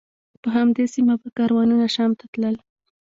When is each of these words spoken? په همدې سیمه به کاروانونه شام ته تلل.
په 0.41 0.47
همدې 0.55 0.85
سیمه 0.93 1.15
به 1.21 1.27
کاروانونه 1.37 1.85
شام 1.95 2.11
ته 2.19 2.25
تلل. 2.33 2.55